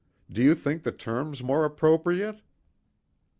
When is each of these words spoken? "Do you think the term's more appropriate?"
"Do 0.31 0.41
you 0.41 0.55
think 0.55 0.81
the 0.81 0.91
term's 0.91 1.43
more 1.43 1.63
appropriate?" 1.63 2.41